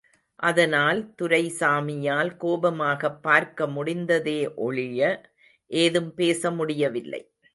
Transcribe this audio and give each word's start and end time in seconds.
அதனால், 0.35 1.13
துரைசாமியால் 1.21 2.37
கோபமாகப் 2.37 3.27
பார்க்கமுடிந்ததே 3.27 4.55
ஒழிய, 4.55 5.21
ஏதும் 5.67 6.13
பேச 6.13 6.51
முடியவில்லை. 6.51 7.31